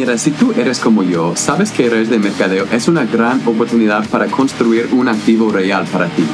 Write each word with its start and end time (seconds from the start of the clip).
Mira, 0.00 0.16
si 0.16 0.30
tú 0.30 0.54
eres 0.56 0.78
como 0.78 1.02
yo, 1.02 1.36
sabes 1.36 1.72
que 1.72 1.90
redes 1.90 2.08
de 2.08 2.18
mercadeo 2.18 2.64
es 2.72 2.88
una 2.88 3.04
gran 3.04 3.46
oportunidad 3.46 4.08
para 4.08 4.28
construir 4.28 4.88
un 4.92 5.08
activo 5.08 5.50
real 5.52 5.84
para 5.92 6.06
ti. 6.06 6.24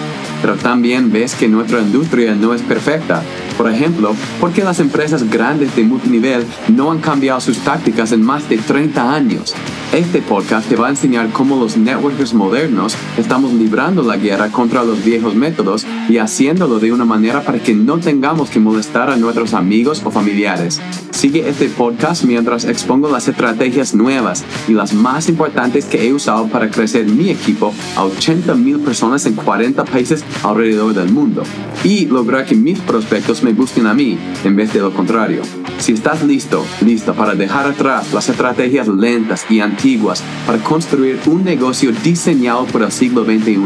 Pero 0.41 0.55
también 0.55 1.11
ves 1.11 1.35
que 1.35 1.49
nuestra 1.49 1.81
industria 1.81 2.37
no 2.37 2.55
es 2.55 2.63
perfecta. 2.63 3.25
Por 3.59 3.69
ejemplo, 3.69 4.15
¿por 4.39 4.53
qué 4.53 4.63
las 4.63 4.79
empresas 4.79 5.29
grandes 5.29 5.75
de 5.75 5.83
multinivel 5.83 6.47
no 6.69 6.93
han 6.93 7.01
cambiado 7.01 7.41
sus 7.41 7.59
tácticas 7.59 8.13
en 8.13 8.23
más 8.23 8.49
de 8.49 8.59
30 8.59 9.13
años? 9.13 9.53
Este 9.93 10.23
podcast 10.23 10.69
te 10.69 10.77
va 10.77 10.87
a 10.87 10.91
enseñar 10.91 11.31
cómo 11.31 11.57
los 11.57 11.77
networkers 11.77 12.35
modernos 12.35 12.97
estamos 13.17 13.53
librando 13.53 14.03
la 14.03 14.17
guerra 14.17 14.53
contra 14.53 14.85
los 14.85 15.05
viejos 15.05 15.35
métodos 15.35 15.85
y 16.09 16.19
haciéndolo 16.19 16.79
de 16.79 16.93
una 16.93 17.05
manera 17.05 17.43
para 17.43 17.59
que 17.59 17.75
no 17.75 17.99
tengamos 17.99 18.51
que 18.51 18.61
molestar 18.61 19.11
a 19.11 19.17
nuestros 19.17 19.55
amigos 19.55 20.03
o 20.05 20.11
familiares. 20.11 20.81
Sigue 21.11 21.49
este 21.49 21.69
podcast 21.69 22.25
mientras 22.25 22.65
expongo 22.65 23.09
las 23.09 23.27
estrategias 23.27 23.95
nuevas 23.95 24.45
y 24.69 24.73
las 24.73 24.93
más 24.93 25.29
importantes 25.29 25.87
que 25.87 26.07
he 26.07 26.13
usado 26.13 26.49
para 26.49 26.71
crecer 26.71 27.07
mi 27.07 27.31
equipo 27.31 27.73
a 27.97 28.05
80 28.05 28.55
mil 28.55 28.81
personas 28.81 29.25
en 29.27 29.35
40 29.35 29.85
países 29.85 30.25
alrededor 30.43 30.93
del 30.95 31.11
mundo 31.11 31.43
y 31.85 32.07
lograr 32.07 32.45
que 32.45 32.55
mis 32.55 32.79
prospectos 32.81 33.43
me 33.43 33.53
busquen 33.53 33.87
a 33.87 33.95
mí 33.95 34.19
en 34.45 34.57
vez 34.57 34.73
de 34.73 34.81
lo 34.81 34.93
contrario. 34.93 35.43
Si 35.79 35.93
estás 35.93 36.23
listo, 36.23 36.65
listo 36.85 37.15
para 37.15 37.35
dejar 37.35 37.67
atrás 37.67 38.13
las 38.13 38.29
estrategias 38.29 38.89
lentas 38.89 39.47
y 39.51 39.61
antiguas 39.61 40.23
para 40.47 40.59
construir 40.59 41.19
un 41.27 41.45
negocio 41.45 41.93
diseñado 42.03 42.65
por 42.67 42.83
el 42.83 42.93
siglo 42.93 43.25
XXI, 43.25 43.57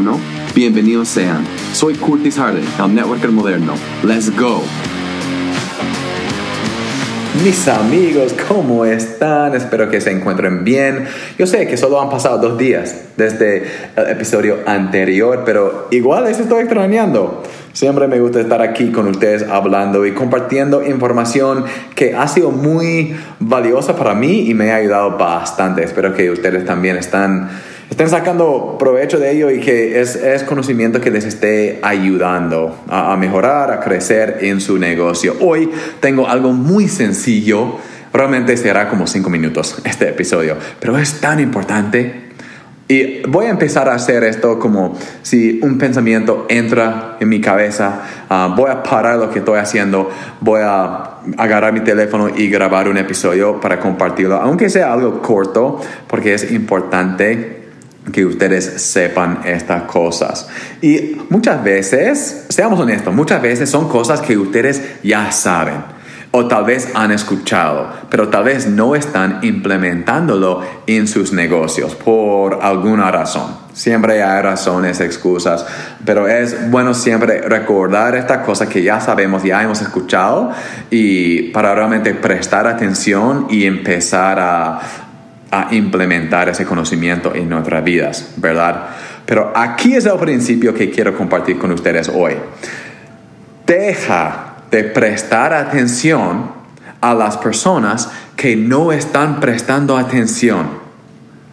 bienvenidos 0.53 1.07
sean. 1.07 1.45
Soy 1.73 1.95
Curtis 1.95 2.37
Harden, 2.37 2.63
el 2.79 2.95
networker 2.95 3.31
moderno. 3.31 3.73
Let's 4.03 4.29
go. 4.35 4.61
Mis 7.43 7.67
amigos, 7.67 8.35
¿cómo 8.47 8.85
están? 8.85 9.55
Espero 9.55 9.89
que 9.89 10.01
se 10.01 10.11
encuentren 10.11 10.63
bien. 10.63 11.07
Yo 11.39 11.47
sé 11.47 11.65
que 11.65 11.77
solo 11.77 12.01
han 12.01 12.09
pasado 12.09 12.37
dos 12.37 12.57
días 12.57 12.95
desde 13.17 13.63
el 13.95 14.09
episodio 14.09 14.57
anterior, 14.65 15.43
pero 15.45 15.87
igual 15.91 16.25
les 16.25 16.39
estoy 16.39 16.63
extrañando. 16.63 17.41
Siempre 17.73 18.07
me 18.07 18.19
gusta 18.19 18.41
estar 18.41 18.61
aquí 18.61 18.91
con 18.91 19.07
ustedes 19.07 19.43
hablando 19.43 20.05
y 20.05 20.11
compartiendo 20.11 20.83
información 20.85 21.63
que 21.95 22.13
ha 22.13 22.27
sido 22.27 22.51
muy 22.51 23.15
valiosa 23.39 23.95
para 23.95 24.13
mí 24.13 24.49
y 24.49 24.53
me 24.53 24.71
ha 24.71 24.75
ayudado 24.75 25.17
bastante. 25.17 25.83
Espero 25.83 26.13
que 26.13 26.29
ustedes 26.29 26.65
también 26.65 26.97
están, 26.97 27.49
estén 27.91 28.09
sacando 28.09 28.77
provecho 28.79 29.19
de 29.19 29.31
ello 29.31 29.51
y 29.51 29.59
que 29.59 29.99
es, 29.99 30.15
es 30.15 30.43
conocimiento 30.43 31.01
que 31.01 31.11
les 31.11 31.25
esté 31.25 31.79
ayudando 31.83 32.75
a, 32.87 33.13
a 33.13 33.17
mejorar, 33.17 33.69
a 33.71 33.81
crecer 33.81 34.39
en 34.41 34.61
su 34.61 34.79
negocio. 34.79 35.35
Hoy 35.41 35.69
tengo 35.99 36.27
algo 36.27 36.53
muy 36.53 36.87
sencillo. 36.87 37.75
Realmente 38.13 38.55
será 38.57 38.89
como 38.89 39.07
cinco 39.07 39.29
minutos 39.29 39.77
este 39.83 40.09
episodio, 40.09 40.55
pero 40.79 40.97
es 40.97 41.19
tan 41.19 41.39
importante 41.41 42.31
y 42.87 43.21
voy 43.27 43.45
a 43.45 43.49
empezar 43.49 43.87
a 43.87 43.93
hacer 43.93 44.23
esto 44.25 44.59
como 44.59 44.97
si 45.21 45.59
un 45.61 45.77
pensamiento 45.77 46.45
entra 46.49 47.15
en 47.21 47.29
mi 47.29 47.39
cabeza, 47.39 48.01
ah, 48.29 48.53
voy 48.57 48.69
a 48.69 48.83
parar 48.83 49.17
lo 49.17 49.29
que 49.29 49.39
estoy 49.39 49.59
haciendo, 49.59 50.09
voy 50.41 50.59
a 50.61 51.19
agarrar 51.37 51.71
mi 51.71 51.79
teléfono 51.81 52.29
y 52.35 52.49
grabar 52.49 52.89
un 52.89 52.97
episodio 52.97 53.61
para 53.61 53.79
compartirlo, 53.79 54.41
aunque 54.41 54.69
sea 54.69 54.91
algo 54.91 55.21
corto, 55.21 55.79
porque 56.07 56.33
es 56.33 56.51
importante 56.51 57.60
que 58.11 58.25
ustedes 58.25 58.81
sepan 58.81 59.41
estas 59.45 59.83
cosas. 59.83 60.47
Y 60.81 61.17
muchas 61.29 61.63
veces, 61.63 62.45
seamos 62.49 62.79
honestos, 62.79 63.13
muchas 63.13 63.41
veces 63.41 63.69
son 63.69 63.87
cosas 63.87 64.21
que 64.21 64.37
ustedes 64.37 64.81
ya 65.03 65.31
saben 65.31 66.01
o 66.33 66.47
tal 66.47 66.63
vez 66.63 66.89
han 66.95 67.11
escuchado, 67.11 67.89
pero 68.09 68.29
tal 68.29 68.45
vez 68.45 68.65
no 68.65 68.95
están 68.95 69.39
implementándolo 69.41 70.61
en 70.87 71.07
sus 71.07 71.33
negocios 71.33 71.93
por 71.95 72.59
alguna 72.61 73.11
razón. 73.11 73.59
Siempre 73.73 74.23
hay 74.23 74.41
razones, 74.41 75.01
excusas, 75.01 75.65
pero 76.05 76.27
es 76.27 76.71
bueno 76.71 76.93
siempre 76.93 77.41
recordar 77.41 78.15
esta 78.15 78.43
cosa 78.43 78.69
que 78.69 78.81
ya 78.81 79.01
sabemos, 79.01 79.43
ya 79.43 79.61
hemos 79.61 79.81
escuchado 79.81 80.51
y 80.89 81.51
para 81.51 81.75
realmente 81.75 82.13
prestar 82.13 82.65
atención 82.65 83.47
y 83.49 83.65
empezar 83.65 84.39
a, 84.39 84.79
a 85.51 85.67
implementar 85.71 86.49
ese 86.49 86.65
conocimiento 86.65 87.35
en 87.35 87.49
nuestras 87.49 87.83
vidas, 87.83 88.33
¿verdad? 88.37 88.87
Pero 89.25 89.51
aquí 89.55 89.95
es 89.95 90.05
el 90.05 90.17
principio 90.17 90.73
que 90.73 90.89
quiero 90.89 91.15
compartir 91.15 91.59
con 91.59 91.71
ustedes 91.71 92.09
hoy. 92.09 92.33
Deja 93.67 94.55
de 94.71 94.85
prestar 94.85 95.53
atención 95.53 96.51
a 97.01 97.13
las 97.13 97.37
personas 97.37 98.09
que 98.35 98.55
no 98.55 98.91
están 98.91 99.39
prestando 99.39 99.97
atención. 99.97 100.81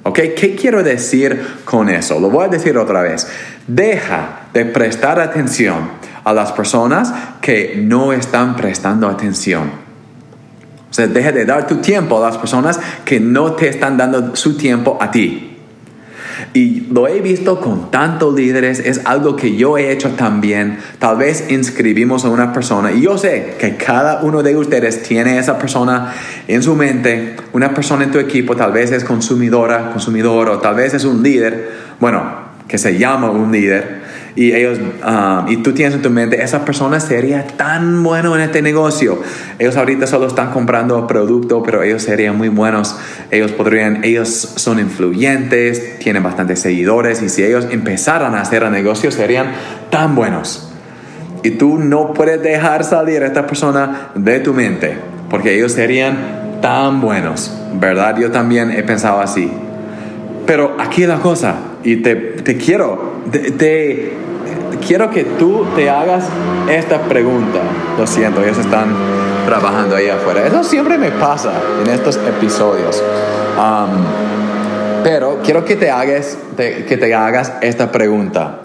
¿Ok? 0.04 0.20
¿Qué 0.36 0.56
quiero 0.58 0.82
decir 0.82 1.58
con 1.64 1.88
eso? 1.88 2.20
Lo 2.20 2.30
voy 2.30 2.46
a 2.46 2.48
decir 2.48 2.78
otra 2.78 3.02
vez. 3.02 3.26
Deja 3.66 4.42
de 4.54 4.64
prestar 4.64 5.20
atención 5.20 5.90
a 6.24 6.32
las 6.32 6.52
personas 6.52 7.12
que 7.40 7.74
no 7.76 8.12
están 8.12 8.56
prestando 8.56 9.08
atención. 9.08 9.87
Sea, 10.98 11.06
deja 11.06 11.30
de 11.30 11.44
dar 11.44 11.68
tu 11.68 11.76
tiempo 11.76 12.18
a 12.18 12.28
las 12.28 12.38
personas 12.38 12.80
que 13.04 13.20
no 13.20 13.52
te 13.52 13.68
están 13.68 13.96
dando 13.96 14.34
su 14.34 14.56
tiempo 14.56 14.98
a 15.00 15.12
ti. 15.12 15.56
Y 16.54 16.88
lo 16.90 17.06
he 17.06 17.20
visto 17.20 17.60
con 17.60 17.92
tantos 17.92 18.34
líderes, 18.34 18.80
es 18.80 19.02
algo 19.04 19.36
que 19.36 19.54
yo 19.54 19.78
he 19.78 19.92
hecho 19.92 20.10
también. 20.10 20.80
Tal 20.98 21.16
vez 21.16 21.52
inscribimos 21.52 22.24
a 22.24 22.30
una 22.30 22.52
persona 22.52 22.90
y 22.90 23.02
yo 23.02 23.16
sé 23.16 23.54
que 23.60 23.76
cada 23.76 24.22
uno 24.22 24.42
de 24.42 24.56
ustedes 24.56 25.04
tiene 25.04 25.38
esa 25.38 25.56
persona 25.56 26.12
en 26.48 26.60
su 26.64 26.74
mente, 26.74 27.36
una 27.52 27.72
persona 27.72 28.02
en 28.02 28.10
tu 28.10 28.18
equipo, 28.18 28.56
tal 28.56 28.72
vez 28.72 28.90
es 28.90 29.04
consumidora, 29.04 29.92
consumidor 29.92 30.48
o 30.48 30.58
tal 30.58 30.74
vez 30.74 30.94
es 30.94 31.04
un 31.04 31.22
líder, 31.22 31.70
bueno, 32.00 32.24
que 32.66 32.76
se 32.76 32.98
llama 32.98 33.30
un 33.30 33.52
líder 33.52 34.07
y 34.38 34.54
ellos 34.54 34.78
um, 34.78 35.48
y 35.48 35.56
tú 35.56 35.72
tienes 35.72 35.96
en 35.96 36.02
tu 36.02 36.10
mente 36.10 36.40
esa 36.40 36.64
persona 36.64 37.00
sería 37.00 37.44
tan 37.44 38.04
bueno 38.04 38.36
en 38.36 38.42
este 38.42 38.62
negocio. 38.62 39.20
Ellos 39.58 39.76
ahorita 39.76 40.06
solo 40.06 40.28
están 40.28 40.52
comprando 40.52 41.08
producto 41.08 41.60
pero 41.64 41.82
ellos 41.82 42.04
serían 42.04 42.38
muy 42.38 42.48
buenos. 42.48 42.96
Ellos 43.32 43.50
podrían 43.50 44.04
ellos 44.04 44.28
son 44.28 44.78
influyentes 44.78 45.98
tienen 45.98 46.22
bastantes 46.22 46.60
seguidores 46.60 47.20
y 47.20 47.30
si 47.30 47.42
ellos 47.42 47.66
empezaran 47.72 48.36
a 48.36 48.42
hacer 48.42 48.62
el 48.62 48.70
negocio 48.70 49.10
serían 49.10 49.48
tan 49.90 50.14
buenos. 50.14 50.72
Y 51.42 51.50
tú 51.50 51.80
no 51.80 52.12
puedes 52.14 52.40
dejar 52.40 52.84
salir 52.84 53.24
a 53.24 53.26
esta 53.26 53.44
persona 53.44 54.10
de 54.14 54.38
tu 54.38 54.54
mente 54.54 54.98
porque 55.30 55.56
ellos 55.56 55.72
serían 55.72 56.60
tan 56.62 57.00
buenos. 57.00 57.52
Verdad 57.74 58.16
yo 58.16 58.30
también 58.30 58.70
he 58.70 58.84
pensado 58.84 59.20
así. 59.20 59.50
Pero 60.46 60.76
aquí 60.78 61.06
la 61.06 61.18
cosa 61.18 61.56
y 61.82 61.96
te, 61.96 62.14
te 62.14 62.56
quiero 62.56 63.18
te, 63.30 64.12
quiero 64.88 65.10
que 65.10 65.22
tú 65.22 65.66
te 65.76 65.90
hagas 65.90 66.24
esta 66.68 67.02
pregunta. 67.02 67.60
Lo 67.98 68.06
siento, 68.06 68.42
ellos 68.42 68.56
están 68.56 68.88
trabajando 69.44 69.94
ahí 69.94 70.08
afuera. 70.08 70.46
Eso 70.46 70.64
siempre 70.64 70.96
me 70.96 71.10
pasa 71.10 71.52
en 71.84 71.92
estos 71.92 72.16
episodios. 72.16 73.04
Um, 73.58 75.04
pero 75.04 75.40
quiero 75.44 75.64
que 75.66 75.76
te, 75.76 75.90
hagas, 75.90 76.38
que 76.56 76.96
te 76.96 77.14
hagas 77.14 77.52
esta 77.60 77.92
pregunta. 77.92 78.60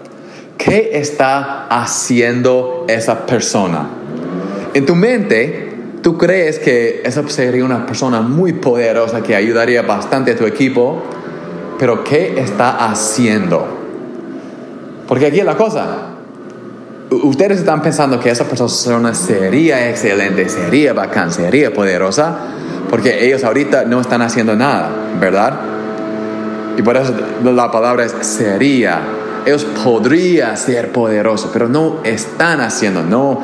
¿Qué 0.56 0.92
está 0.94 1.66
haciendo 1.66 2.86
esa 2.88 3.26
persona? 3.26 3.86
En 4.72 4.86
tu 4.86 4.94
mente, 4.94 5.74
tú 6.00 6.16
crees 6.16 6.58
que 6.58 7.02
esa 7.04 7.28
sería 7.28 7.64
una 7.64 7.84
persona 7.84 8.22
muy 8.22 8.54
poderosa 8.54 9.22
que 9.22 9.36
ayudaría 9.36 9.82
bastante 9.82 10.32
a 10.32 10.36
tu 10.36 10.46
equipo, 10.46 11.02
pero 11.78 12.02
¿qué 12.02 12.40
está 12.40 12.86
haciendo? 12.86 13.66
Porque 15.06 15.26
aquí 15.26 15.40
es 15.40 15.44
la 15.44 15.56
cosa. 15.56 16.13
Ustedes 17.10 17.58
están 17.58 17.82
pensando 17.82 18.18
que 18.18 18.30
esa 18.30 18.44
persona 18.44 19.14
sería 19.14 19.90
excelente, 19.90 20.48
sería 20.48 20.92
bacán, 20.92 21.30
sería 21.30 21.72
poderosa, 21.72 22.36
porque 22.88 23.26
ellos 23.26 23.44
ahorita 23.44 23.84
no 23.84 24.00
están 24.00 24.22
haciendo 24.22 24.56
nada, 24.56 24.90
¿verdad? 25.20 25.60
Y 26.76 26.82
por 26.82 26.96
eso 26.96 27.14
la 27.44 27.70
palabra 27.70 28.04
es 28.04 28.14
sería. 28.20 29.00
Ellos 29.46 29.66
podrían 29.84 30.56
ser 30.56 30.92
poderosos, 30.92 31.50
pero 31.52 31.68
no 31.68 32.00
están 32.02 32.60
haciendo, 32.60 33.02
no, 33.02 33.40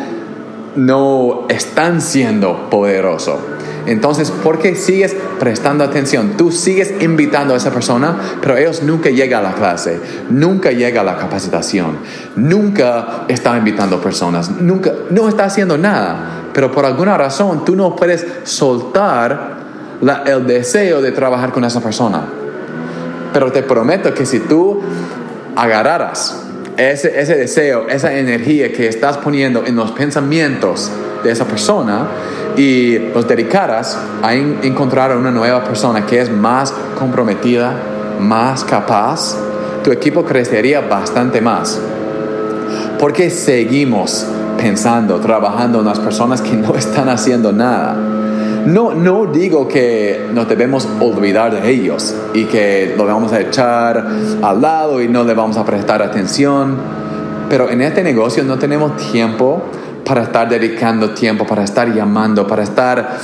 no 0.76 1.46
están 1.48 2.00
siendo 2.00 2.70
poderosos. 2.70 3.38
Entonces, 3.86 4.30
¿por 4.30 4.58
qué 4.58 4.74
sigues 4.74 5.16
prestando 5.38 5.84
atención? 5.84 6.36
Tú 6.36 6.52
sigues 6.52 6.92
invitando 7.00 7.54
a 7.54 7.56
esa 7.56 7.70
persona, 7.70 8.16
pero 8.40 8.56
ellos 8.56 8.82
nunca 8.82 9.10
llegan 9.10 9.44
a 9.44 9.50
la 9.50 9.54
clase, 9.54 10.00
nunca 10.28 10.70
llega 10.70 11.00
a 11.00 11.04
la 11.04 11.16
capacitación, 11.16 11.98
nunca 12.36 13.24
está 13.28 13.56
invitando 13.56 14.00
personas, 14.00 14.50
nunca, 14.50 14.92
no 15.10 15.28
está 15.28 15.44
haciendo 15.44 15.78
nada. 15.78 16.48
Pero 16.52 16.70
por 16.70 16.84
alguna 16.84 17.16
razón 17.16 17.64
tú 17.64 17.76
no 17.76 17.96
puedes 17.96 18.26
soltar 18.44 19.60
el 20.26 20.46
deseo 20.46 21.00
de 21.00 21.12
trabajar 21.12 21.52
con 21.52 21.64
esa 21.64 21.80
persona. 21.80 22.22
Pero 23.32 23.52
te 23.52 23.62
prometo 23.62 24.12
que 24.12 24.26
si 24.26 24.40
tú 24.40 24.80
agarraras 25.56 26.44
ese 26.76 27.36
deseo, 27.36 27.88
esa 27.88 28.14
energía 28.14 28.72
que 28.72 28.88
estás 28.88 29.18
poniendo 29.18 29.64
en 29.66 29.76
los 29.76 29.92
pensamientos 29.92 30.90
de 31.22 31.30
esa 31.30 31.44
persona 31.44 32.06
y 32.56 32.98
los 32.98 33.26
dedicaras 33.26 33.98
a 34.22 34.34
encontrar 34.34 35.12
a 35.12 35.16
una 35.16 35.30
nueva 35.30 35.64
persona 35.64 36.04
que 36.06 36.20
es 36.20 36.30
más 36.30 36.72
comprometida, 36.98 37.74
más 38.20 38.64
capaz, 38.64 39.36
tu 39.82 39.92
equipo 39.92 40.24
crecería 40.24 40.80
bastante 40.80 41.40
más. 41.40 41.80
Porque 42.98 43.30
seguimos 43.30 44.26
pensando, 44.58 45.18
trabajando 45.20 45.80
en 45.80 45.86
las 45.86 45.98
personas 45.98 46.42
que 46.42 46.52
no 46.56 46.74
están 46.74 47.08
haciendo 47.08 47.52
nada. 47.52 47.96
No, 48.66 48.92
no 48.92 49.24
digo 49.26 49.66
que 49.66 50.28
nos 50.34 50.46
debemos 50.46 50.86
olvidar 51.00 51.62
de 51.62 51.70
ellos 51.70 52.14
y 52.34 52.44
que 52.44 52.94
lo 52.96 53.06
vamos 53.06 53.32
a 53.32 53.40
echar 53.40 54.06
al 54.42 54.60
lado 54.60 55.00
y 55.00 55.08
no 55.08 55.24
le 55.24 55.32
vamos 55.32 55.56
a 55.56 55.64
prestar 55.64 56.02
atención, 56.02 56.76
pero 57.48 57.70
en 57.70 57.80
este 57.80 58.02
negocio 58.02 58.44
no 58.44 58.58
tenemos 58.58 58.98
tiempo 59.12 59.62
para 60.10 60.24
estar 60.24 60.48
dedicando 60.48 61.10
tiempo, 61.10 61.46
para 61.46 61.62
estar 61.62 61.94
llamando, 61.94 62.44
para 62.44 62.64
estar 62.64 63.16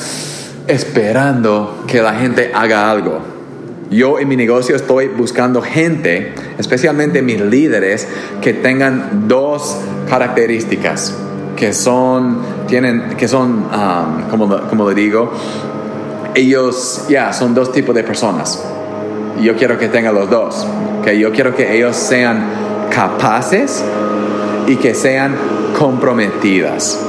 esperando 0.68 1.82
que 1.84 2.00
la 2.00 2.12
gente 2.14 2.52
haga 2.54 2.88
algo. 2.88 3.18
Yo 3.90 4.20
en 4.20 4.28
mi 4.28 4.36
negocio 4.36 4.76
estoy 4.76 5.08
buscando 5.08 5.60
gente, 5.60 6.32
especialmente 6.58 7.22
mis 7.22 7.40
líderes, 7.40 8.06
que 8.40 8.52
tengan 8.52 9.26
dos 9.26 9.78
características 10.08 11.12
que 11.56 11.72
son, 11.72 12.42
tienen, 12.68 13.16
que 13.16 13.26
son, 13.26 13.64
um, 13.64 14.30
como, 14.30 14.56
como 14.68 14.88
le 14.88 14.94
digo, 14.94 15.32
ellos, 16.36 17.06
ya, 17.08 17.32
son 17.32 17.52
dos 17.52 17.72
tipos 17.72 17.96
de 17.96 18.04
personas. 18.04 18.64
Yo 19.40 19.56
quiero 19.56 19.76
que 19.76 19.88
tengan 19.88 20.14
los 20.14 20.30
dos. 20.30 20.64
Que 21.02 21.18
yo 21.18 21.32
quiero 21.32 21.52
que 21.52 21.76
ellos 21.76 21.96
sean 21.96 22.44
capaces 22.90 23.84
y 24.68 24.76
que 24.76 24.94
sean 24.94 25.34
comprometidas. 25.78 27.00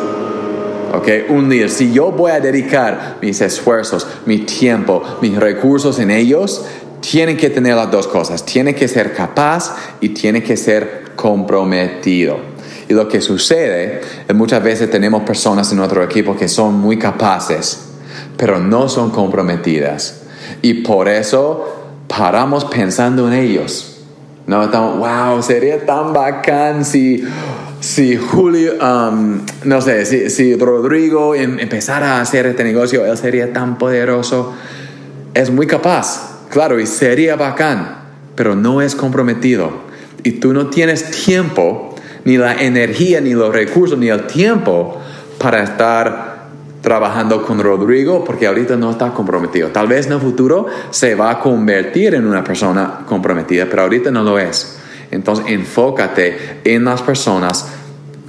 ¿ok? 0.94 1.30
Un 1.30 1.50
líder, 1.50 1.69
si 1.69 1.92
yo 1.92 2.12
voy 2.12 2.31
a 2.31 2.40
dedicar 2.40 3.18
mis 3.22 3.42
esfuerzos, 3.42 4.08
mi 4.25 4.40
tiempo, 4.40 5.02
mis 5.22 5.38
recursos 5.38 6.00
en 6.00 6.12
ellos, 6.12 6.66
tienen 7.00 7.38
que 7.38 7.50
tener 7.50 7.75
las 7.75 7.92
dos 7.92 8.08
cosas. 8.08 8.46
Tiene 8.46 8.75
que 8.75 8.88
ser 8.88 9.14
capaz 9.14 9.75
y 10.02 10.10
tiene 10.10 10.44
que 10.44 10.58
ser 10.58 11.12
comprometido. 11.16 12.40
Y 12.90 12.94
lo 12.94 13.08
que 13.08 13.22
sucede 13.22 14.02
es 14.28 14.36
muchas 14.36 14.64
veces 14.64 14.90
tenemos 14.90 15.24
personas 15.24 15.72
en 15.72 15.78
nuestro 15.78 16.04
equipo 16.04 16.36
que 16.36 16.48
son 16.48 16.75
muy 16.75 16.98
capaces, 16.98 17.90
pero 18.38 18.60
no 18.60 18.88
son 18.90 19.12
comprometidas. 19.12 20.22
Y 20.62 20.75
por 20.75 21.08
eso 21.08 21.75
paramos 22.08 22.66
pensando 22.66 23.28
en 23.28 23.34
ellos. 23.34 23.94
No 24.46 24.63
estamos, 24.63 24.98
wow, 25.00 25.42
sería 25.44 25.86
tan 25.86 26.13
bacán 26.13 26.86
si, 26.86 27.22
si 27.79 28.18
Julio, 28.18 28.74
um, 28.81 29.41
no 29.63 29.81
sé, 29.81 30.06
si, 30.06 30.29
si 30.29 30.56
Rodrigo 30.56 31.35
em, 31.35 31.59
empezara 31.59 32.18
a 32.18 32.21
hacer 32.21 32.45
este 32.47 32.63
negocio, 32.63 33.06
él 33.06 33.18
sería 33.18 33.53
tan 33.53 33.77
poderoso. 33.77 34.53
Es 35.33 35.51
muy 35.51 35.68
capaz, 35.68 36.45
claro, 36.50 36.79
y 36.79 36.88
sería 36.88 37.35
bacán, 37.35 38.00
pero 38.35 38.56
no 38.56 38.81
es 38.81 38.95
comprometido. 38.95 39.71
Y 40.24 40.33
tú 40.33 40.53
no 40.53 40.68
tienes 40.68 41.12
tiempo 41.12 41.95
ni 42.25 42.38
la 42.38 42.56
energía, 42.56 43.21
ni 43.21 43.33
los 43.33 43.53
recursos, 43.53 43.97
ni 43.97 44.09
el 44.09 44.27
tiempo 44.27 45.00
para 45.38 45.63
estar 45.63 46.38
trabajando 46.81 47.44
con 47.45 47.59
Rodrigo 47.59 48.24
porque 48.24 48.47
ahorita 48.47 48.75
no 48.75 48.91
está 48.91 49.13
comprometido. 49.13 49.69
Tal 49.69 49.88
vez 49.88 50.07
en 50.07 50.13
el 50.13 50.19
futuro 50.19 50.68
se 50.89 51.15
va 51.15 51.31
a 51.31 51.39
convertir 51.39 52.15
en 52.15 52.25
una 52.25 52.44
persona 52.44 53.00
comprometida, 53.06 53.68
pero 53.69 53.83
ahorita 53.83 54.12
no 54.12 54.24
lo 54.24 54.39
es. 54.39 54.76
Entonces 55.12 55.45
enfócate 55.48 56.59
en 56.63 56.86
las 56.86 57.01
personas 57.01 57.68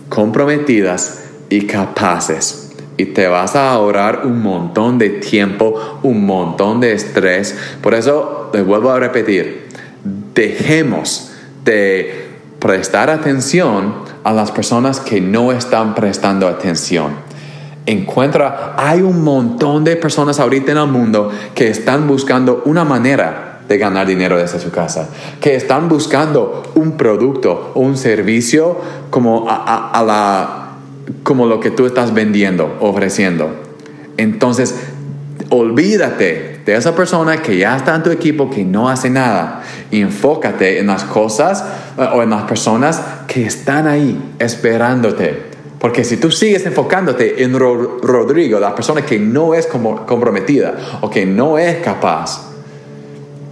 comprometidas 0.09 1.25
y 1.51 1.67
capaces. 1.67 2.73
Y 2.97 3.07
te 3.07 3.29
vas 3.29 3.55
a 3.55 3.71
ahorrar 3.71 4.23
un 4.25 4.43
montón 4.43 4.99
de 4.99 5.11
tiempo, 5.11 6.01
un 6.03 6.27
montón 6.27 6.81
de 6.81 6.93
estrés. 6.93 7.57
Por 7.81 7.95
eso 7.95 8.51
les 8.53 8.67
vuelvo 8.67 8.91
a 8.91 8.99
repetir, 8.99 9.69
dejemos 10.35 11.31
de 11.65 12.29
prestar 12.59 13.09
atención 13.09 13.95
a 14.25 14.33
las 14.33 14.51
personas 14.51 14.99
que 14.99 15.21
no 15.21 15.53
están 15.53 15.95
prestando 15.95 16.49
atención. 16.49 17.13
Encuentra, 17.87 18.75
hay 18.77 19.01
un 19.01 19.23
montón 19.23 19.85
de 19.85 19.97
personas 19.97 20.41
ahorita 20.41 20.73
en 20.73 20.79
el 20.79 20.89
mundo 20.89 21.31
que 21.55 21.69
están 21.69 22.07
buscando 22.07 22.63
una 22.67 22.85
manera 22.85 23.48
de 23.69 23.79
ganar 23.79 24.07
dinero 24.07 24.37
desde 24.37 24.59
su 24.59 24.71
casa, 24.71 25.11
que 25.41 25.55
están 25.55 25.89
buscando 25.89 26.63
un 26.75 26.93
producto 26.97 27.73
o 27.75 27.81
un 27.81 27.97
servicio 27.97 28.79
como, 29.11 29.47
a, 29.49 30.03
la, 30.07 30.79
como 31.23 31.47
lo 31.47 31.61
que 31.61 31.71
tú 31.71 31.87
estás 31.87 32.15
vendiendo, 32.15 32.77
ofreciendo. 32.81 33.51
Entonces, 34.17 34.75
olvídate 35.51 36.61
de 36.65 36.77
esa 36.77 36.95
persona 36.95 37.41
que 37.41 37.57
ya 37.59 37.77
está 37.77 37.95
en 37.95 38.03
tu 38.03 38.11
equipo 38.11 38.51
que 38.51 38.65
no 38.65 38.89
hace 38.89 39.11
nada 39.11 39.63
enfócate 39.91 40.79
en 40.79 40.87
las 40.89 41.05
cosas 41.05 41.65
eh, 41.97 42.07
o 42.13 42.23
en 42.23 42.31
las 42.31 42.43
personas 42.43 43.03
que 43.27 43.47
están 43.47 43.87
ahí 43.87 44.35
esperándote. 44.39 45.49
Porque 45.79 46.03
si 46.03 46.17
tú 46.17 46.31
sigues 46.31 46.67
enfocándote 46.67 47.43
en 47.45 47.57
Rodrigo, 47.57 48.59
la 48.59 48.75
persona 48.75 49.03
que 49.03 49.19
no 49.19 49.55
es 49.55 49.67
comprometida 49.67 50.99
o 51.01 51.09
que 51.09 51.25
no 51.25 51.57
es 51.57 51.77
capaz, 51.77 52.49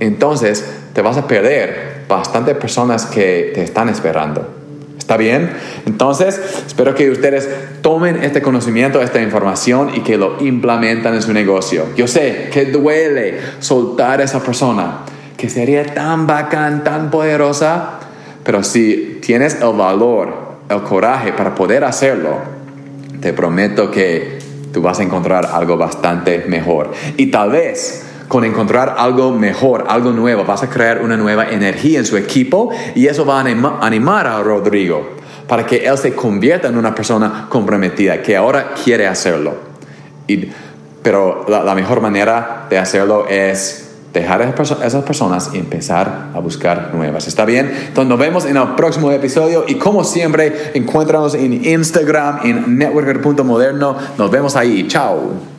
entonces 0.01 0.65
te 0.93 1.03
vas 1.03 1.17
a 1.17 1.27
perder 1.27 2.05
bastantes 2.09 2.57
personas 2.57 3.07
que 3.07 3.53
te 3.55 3.63
están 3.63 3.89
esperando. 3.89 4.57
¿Está 4.99 5.17
bien? 5.17 5.51
Entonces, 5.87 6.41
espero 6.67 6.95
que 6.95 7.11
ustedes 7.11 7.49
tomen 7.81 8.25
este 8.25 8.43
conocimiento, 8.43 9.01
esta 9.01 9.23
información 9.23 9.93
y 9.95 10.01
que 10.01 10.17
lo 10.17 10.37
implementan 10.41 11.15
en 11.15 11.23
su 11.23 11.33
negocio. 11.33 11.85
Yo 11.97 12.09
sé 12.09 12.49
que 12.53 12.65
duele 12.65 13.39
soltar 13.61 14.21
a 14.21 14.25
esa 14.25 14.41
persona, 14.41 15.03
que 15.37 15.49
sería 15.49 15.87
tan 15.95 16.27
bacán, 16.27 16.83
tan 16.83 17.11
poderosa, 17.11 18.01
pero 18.43 18.65
si 18.65 19.21
tienes 19.23 19.61
el 19.61 19.77
valor, 19.77 20.57
el 20.69 20.83
coraje 20.83 21.33
para 21.33 21.55
poder 21.55 21.85
hacerlo, 21.85 22.39
te 23.21 23.33
prometo 23.33 23.91
que 23.93 24.39
tú 24.73 24.83
vas 24.83 24.99
a 24.99 25.05
encontrar 25.05 25.47
algo 25.53 25.77
bastante 25.77 26.47
mejor. 26.49 26.91
Y 27.17 27.31
tal 27.31 27.53
vez 27.53 28.05
con 28.29 28.45
encontrar 28.45 28.95
algo 28.99 29.33
mejor, 29.33 29.85
algo 29.89 30.13
nuevo. 30.13 30.45
Vas 30.45 30.63
a 30.63 30.71
crear 30.71 31.03
una 31.03 31.17
nueva 31.17 31.51
energía 31.51 31.99
en 31.99 32.07
su 32.07 32.17
equipo 32.17 32.71
y 32.95 33.07
eso 33.07 33.25
va 33.25 33.41
a 33.41 33.87
animar 33.87 34.27
a 34.27 34.43
Rodrigo 34.43 35.17
para 35.47 35.65
que 35.65 35.87
él 35.87 35.97
se 35.99 36.15
convierta 36.15 36.69
en 36.69 36.77
una 36.77 36.95
persona 36.95 37.47
comprometida, 37.49 38.23
que 38.23 38.37
ahora 38.37 38.75
quiere 38.83 39.07
hacerlo. 39.07 39.55
pero 41.03 41.47
la, 41.49 41.75
mejor 41.75 42.01
manera 42.01 42.67
de 42.69 42.79
hacerlo 42.79 43.27
es 43.29 43.83
dejar 44.13 44.43
a 44.43 44.85
esas 44.85 45.05
personas 45.05 45.51
y 45.53 45.59
empezar 45.59 46.31
a 46.35 46.41
buscar 46.41 46.91
nuevas. 46.95 47.29
¿Está 47.29 47.45
bien? 47.45 47.71
Entonces 47.89 48.09
nos 48.09 48.19
vemos 48.19 48.45
en 48.47 48.57
el 48.57 48.75
próximo 48.75 49.13
episodio 49.13 49.65
y 49.69 49.77
como 49.77 50.03
siempre, 50.05 50.73
encuéntranos 50.75 51.35
en 51.35 51.65
Instagram, 51.65 52.41
en 52.45 52.79
networker.moderno. 52.79 53.97
Nos 54.19 54.31
vemos 54.31 54.57
ahí. 54.57 54.87
Chao. 54.89 55.56